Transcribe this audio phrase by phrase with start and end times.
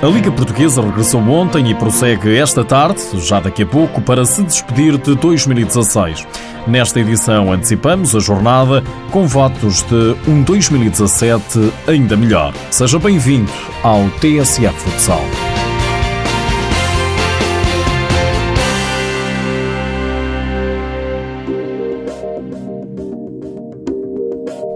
[0.00, 4.44] A Liga Portuguesa regressou ontem e prossegue esta tarde, já daqui a pouco, para se
[4.44, 6.24] despedir de 2016.
[6.68, 12.54] Nesta edição antecipamos a jornada com votos de um 2017 ainda melhor.
[12.70, 13.50] Seja bem-vindo
[13.82, 15.24] ao TSF Futsal.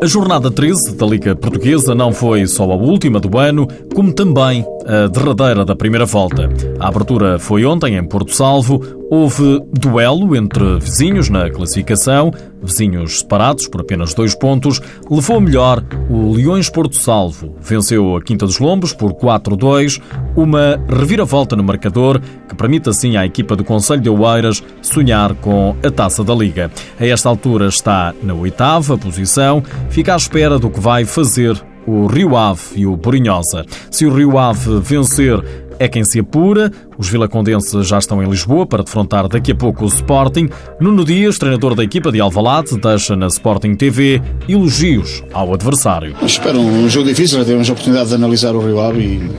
[0.02, 4.66] A jornada 13 da Liga Portuguesa não foi só a última do ano, como também
[4.86, 6.48] a derradeira da primeira volta.
[6.78, 8.80] A abertura foi ontem em Porto Salvo.
[9.10, 12.32] Houve duelo entre vizinhos na classificação,
[12.62, 14.80] vizinhos separados por apenas dois pontos.
[15.10, 17.55] Levou melhor o Leões Porto Salvo.
[17.60, 20.00] Venceu a Quinta dos Lombos por 4-2,
[20.34, 25.77] uma reviravolta no marcador que permite assim à equipa do Conselho de Oeiras sonhar com
[25.84, 26.70] a taça da Liga.
[26.98, 32.06] A esta altura está na oitava posição, fica à espera do que vai fazer o
[32.06, 33.64] Rio Ave e o Borinhosa.
[33.91, 35.42] Se o Rio Ave vencer,
[35.78, 36.70] é quem se apura.
[36.97, 40.48] Os vilacondenses já estão em Lisboa para defrontar daqui a pouco o Sporting.
[40.80, 46.14] Nuno Dias, treinador da equipa de Alvalade, deixa na Sporting TV elogios ao adversário.
[46.22, 49.30] Espero um jogo difícil, já tivemos a oportunidade de analisar o Rio Ave e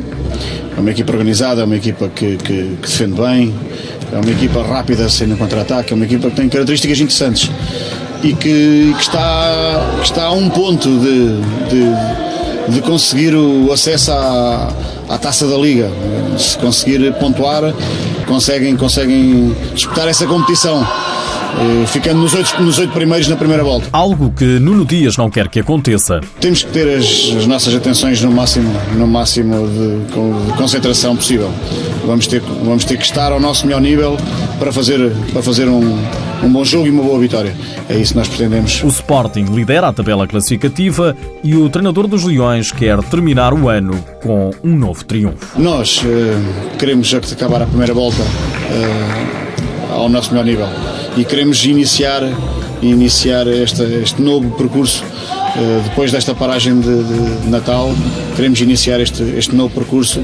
[0.75, 3.53] é uma equipa organizada, é uma equipa que, que, que defende bem,
[4.11, 7.52] é uma equipa rápida, sendo contra-ataque, é uma equipa que tem características interessantes
[8.22, 12.33] e que, que está, que está a um ponto de, de
[12.69, 14.69] de conseguir o acesso à,
[15.09, 15.89] à taça da Liga.
[16.38, 17.73] Se conseguir pontuar,
[18.28, 20.86] conseguem, conseguem disputar essa competição.
[21.59, 23.88] Eh, ficando nos oito, nos oito primeiros na primeira volta.
[23.92, 26.20] Algo que Nuno Dias não quer que aconteça.
[26.40, 31.52] Temos que ter as, as nossas atenções no máximo, no máximo de, de, concentração possível.
[32.06, 34.18] Vamos ter, vamos ter que estar ao nosso melhor nível
[34.59, 35.98] para fazer, para fazer um,
[36.44, 37.56] um bom jogo e uma boa vitória.
[37.88, 38.84] É isso que nós pretendemos.
[38.84, 44.04] O Sporting lidera a tabela classificativa e o treinador dos Leões quer terminar o ano
[44.22, 45.59] com um novo triunfo.
[45.59, 52.22] Nós uh, queremos acabar a primeira volta uh, ao nosso melhor nível e queremos iniciar,
[52.81, 57.94] iniciar este, este novo percurso uh, depois desta paragem de, de, Natal.
[58.35, 60.24] Queremos iniciar este, este novo percurso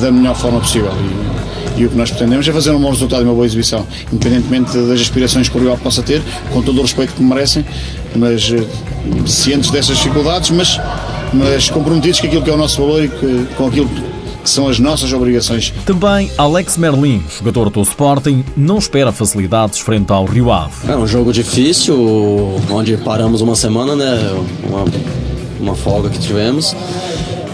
[0.00, 0.92] da melhor forma possível.
[0.92, 3.86] E, e o que nós pretendemos é fazer um bom resultado e uma boa exibição,
[4.12, 6.20] independentemente das aspirações que o Rio Ave possa ter,
[6.52, 7.64] com todo o respeito que merecem,
[8.16, 8.64] mas eh,
[9.26, 10.80] cientes dessas dificuldades, mas,
[11.32, 14.17] mas comprometidos com aquilo que é o nosso valor e que, com aquilo que
[14.48, 15.72] são as nossas obrigações.
[15.84, 20.90] Também Alex Merlin, jogador do Sporting, não espera facilidades frente ao Rio Ave.
[20.90, 21.96] É um jogo difícil,
[22.70, 24.18] onde paramos uma semana, né?
[24.64, 24.84] Uma,
[25.60, 26.74] uma folga que tivemos.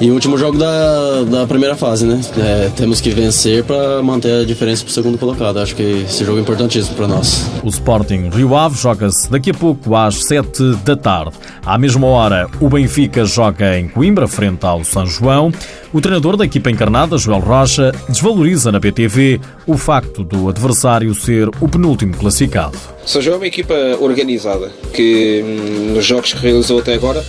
[0.00, 2.20] E o último jogo da, da primeira fase, né?
[2.36, 5.58] É, temos que vencer para manter a diferença para o segundo colocado.
[5.58, 7.48] Acho que esse jogo é importantíssimo para nós.
[7.62, 11.36] O Sporting Rio Ave joga-se daqui a pouco às 7 da tarde.
[11.64, 15.52] À mesma hora, o Benfica joga em Coimbra, frente ao São João.
[15.92, 21.48] O treinador da equipa encarnada, Joel Rocha, desvaloriza na BTV o facto do adversário ser
[21.60, 22.76] o penúltimo classificado.
[23.06, 27.24] São João é uma equipa organizada que hum, nos jogos que realizou até agora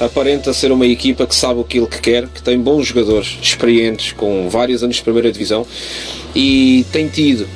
[0.00, 4.48] aparenta ser uma equipa que sabe aquilo que quer, que tem bons jogadores experientes, com
[4.48, 5.66] vários anos de primeira divisão
[6.34, 7.46] e tem tido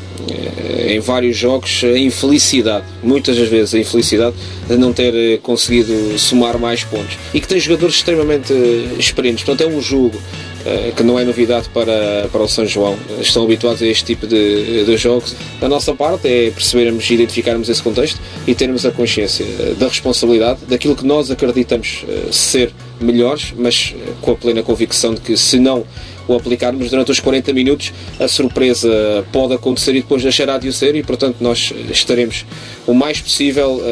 [0.86, 4.36] em vários jogos a infelicidade, muitas das vezes a infelicidade
[4.68, 9.44] de não ter eh, conseguido somar mais pontos e que tem jogadores extremamente eh, experientes.
[9.44, 10.18] Portanto, é um jogo
[10.64, 12.94] eh, que não é novidade para, para o São João.
[13.18, 15.34] Estão habituados a este tipo de, de jogos.
[15.58, 19.88] Da nossa parte é percebermos e identificarmos esse contexto e termos a consciência eh, da
[19.88, 22.72] responsabilidade, daquilo que nós acreditamos eh, ser
[23.04, 25.84] melhores, mas com a plena convicção de que se não
[26.28, 28.88] o aplicarmos durante os 40 minutos, a surpresa
[29.32, 32.44] pode acontecer e depois deixará de o ser e, portanto, nós estaremos
[32.86, 33.82] o mais possível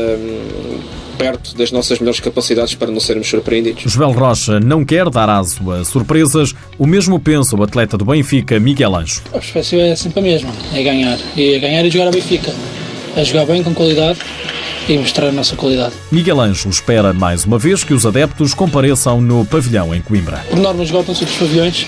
[1.18, 3.90] perto das nossas melhores capacidades para não sermos surpreendidos.
[3.92, 6.54] Joel Rocha não quer dar aso a surpresas.
[6.78, 9.20] O mesmo pensa o atleta do Benfica, Miguel Anjo.
[9.30, 11.18] A perspectiva é sempre a mesma, é ganhar.
[11.36, 12.54] E é ganhar e jogar a Benfica.
[13.16, 14.20] É jogar bem, com qualidade
[14.88, 15.94] e mostrar a nossa qualidade.
[16.10, 20.44] Miguel Anjo espera mais uma vez que os adeptos compareçam no pavilhão em Coimbra.
[20.48, 21.86] Por norma, esgotam-se os pavilhões.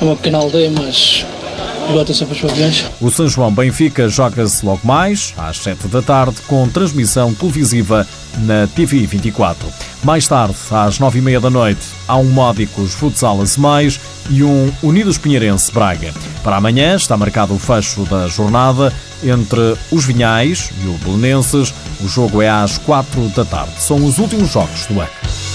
[0.00, 1.26] É uma pequena aldeia, mas
[2.14, 2.84] sempre os pavilhões.
[3.00, 8.06] O São João Benfica joga-se logo mais, às 7 da tarde, com transmissão televisiva
[8.38, 9.66] na TV 24.
[10.04, 13.98] Mais tarde, às 9 e meia da noite, há um Módicos Futsal Mais
[14.30, 16.12] e um Unidos Pinheirense Braga.
[16.44, 18.92] Para amanhã está marcado o fecho da jornada
[19.22, 21.74] entre os Vinhais e o Belenenses.
[22.00, 23.72] O jogo é às 4 da tarde.
[23.78, 25.47] São os últimos jogos do ano.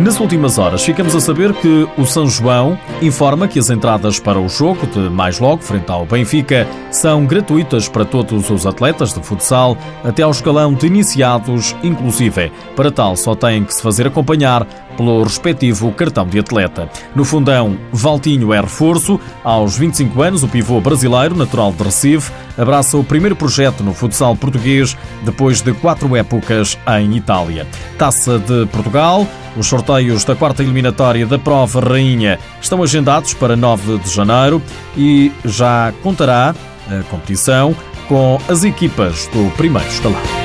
[0.00, 4.40] Nas últimas horas, ficamos a saber que o São João informa que as entradas para
[4.40, 9.22] o jogo de mais logo, frente ao Benfica, são gratuitas para todos os atletas de
[9.22, 12.50] futsal, até ao escalão de iniciados, inclusive.
[12.74, 14.66] Para tal, só têm que se fazer acompanhar
[15.00, 16.88] pelo respectivo cartão de atleta.
[17.14, 19.18] No fundão, Valtinho é reforço.
[19.42, 24.36] Aos 25 anos, o pivô brasileiro, natural de Recife, abraça o primeiro projeto no futsal
[24.36, 27.66] português depois de quatro épocas em Itália.
[27.96, 29.26] Taça de Portugal.
[29.56, 34.62] Os sorteios da quarta eliminatória da Prova Rainha estão agendados para 9 de janeiro
[34.96, 36.54] e já contará
[36.88, 37.74] a competição
[38.06, 40.39] com as equipas do primeiro escalão.